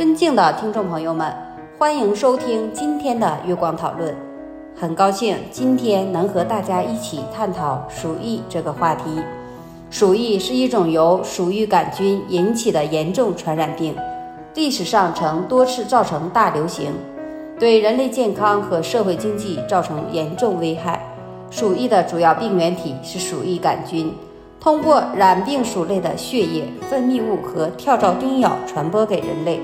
[0.00, 1.30] 尊敬的听众朋友们，
[1.78, 4.16] 欢迎收听今天的月光讨论。
[4.74, 9.20] 很高兴今天能和大家一起探讨鼠疫这个话题。
[9.90, 13.94] 鼠疫是一种由鼠疫杆菌引起的严重传染病，
[14.54, 16.92] 历史上曾多次造成大流行，
[17.58, 20.98] 对人类健康和社会经济造成严重危害。
[21.50, 24.10] 鼠疫的主要病原体是鼠疫杆菌，
[24.58, 29.60] 通过染病鼠类的血液、分泌物和跳蚤叮咬传播给人类。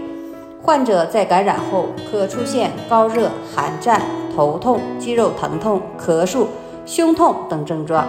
[0.67, 4.03] 患者在感染后可出现高热、寒战、
[4.35, 6.47] 头痛、肌肉疼痛、咳嗽、
[6.85, 8.05] 胸痛等症状，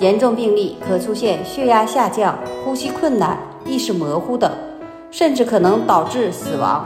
[0.00, 4.50] 严重病例可出现血压下降、呼吸困难、意识模糊等，
[5.12, 6.84] 甚至可能导致死亡。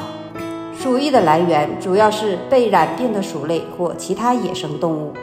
[0.78, 5.14] 鼠疫的来源主要是被染病的鼠类或其他野生动物。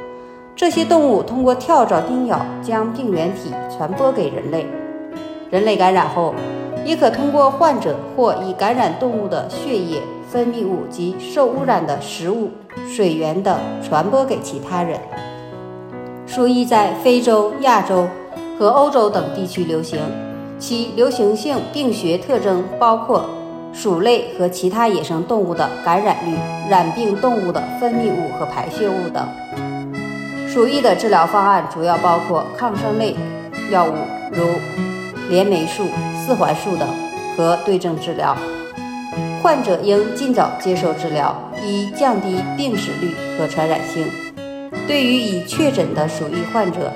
[0.56, 4.66] 这些动物通过跳蚤叮咬将病原体传播给人类，
[5.52, 6.34] 人类感染后，
[6.86, 12.52] 也可通过患者或已感染动物的血液、分泌物及受污染的食物、
[12.88, 15.00] 水源等传播给其他人。
[16.28, 18.08] 鼠疫在非洲、亚洲
[18.60, 20.00] 和欧洲等地区流行，
[20.60, 23.26] 其流行性病学特征包括
[23.74, 26.38] 鼠类和其他野生动物的感染率、
[26.70, 29.28] 染病动物的分泌物和排泄物等。
[30.48, 33.16] 鼠疫的治疗方案主要包括抗生类
[33.72, 33.96] 药物，
[34.32, 34.44] 如
[35.30, 35.84] 链霉素、
[36.26, 36.88] 四环素等，
[37.36, 38.36] 和对症治疗。
[39.42, 44.08] 患者应尽早接受治疗，以降低病史率和传染性。
[44.88, 46.92] 对于已确诊的鼠疫患者，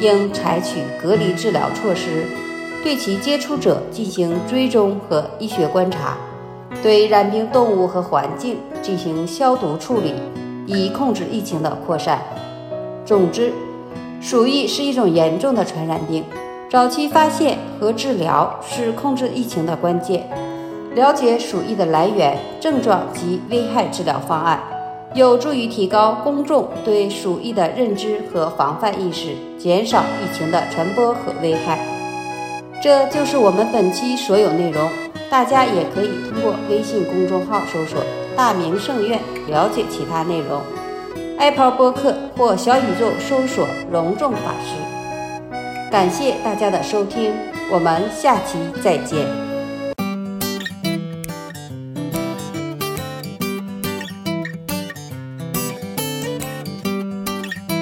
[0.00, 2.24] 应采取隔离治疗措施，
[2.82, 6.16] 对其接触者进行追踪和医学观察，
[6.82, 10.14] 对染病动物和环境进行消毒处理，
[10.66, 12.20] 以控制疫情的扩散。
[13.06, 13.52] 总之，
[14.20, 16.24] 鼠疫是一种严重的传染病，
[16.70, 20.28] 早期发现和治疗是控制疫情的关键。
[20.94, 24.62] 了解鼠疫的来源、症状及危害治疗方案，
[25.12, 31.78] 有助于提高公众对鼠疫的认知和防范意识，减少疫情的传播和危害。
[32.82, 34.88] 这就是我们本期所有内容，
[35.30, 38.00] 大家也可以通过微信公众号搜索
[38.36, 40.60] “大明圣院”了解其他内容。
[41.38, 44.76] Apple 播客或小宇宙搜索“隆重法师”。
[45.94, 47.32] 感谢大家的收听，
[47.70, 49.53] 我们下期再见。